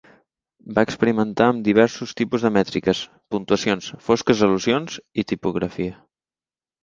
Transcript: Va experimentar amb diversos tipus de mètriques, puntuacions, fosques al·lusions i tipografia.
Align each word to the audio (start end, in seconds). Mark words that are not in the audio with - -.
Va 0.77 0.83
experimentar 0.87 1.49
amb 1.51 1.59
diversos 1.67 2.13
tipus 2.21 2.45
de 2.47 2.51
mètriques, 2.55 3.01
puntuacions, 3.35 3.91
fosques 4.07 4.41
al·lusions 4.47 4.95
i 5.23 5.27
tipografia. 5.33 5.93